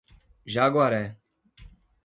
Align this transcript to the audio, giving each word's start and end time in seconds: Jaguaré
Jaguaré 0.53 1.13